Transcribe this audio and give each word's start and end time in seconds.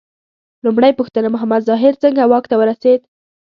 لومړۍ 0.65 0.91
پوښتنه: 0.99 1.27
محمد 1.35 1.61
ظاهر 1.69 1.93
څنګه 2.03 2.23
واک 2.31 2.45
ته 2.51 2.55
ورسېد؟ 2.57 2.99